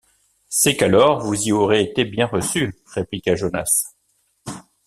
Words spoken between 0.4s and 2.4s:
C’est qu’alors vous y aurez été bien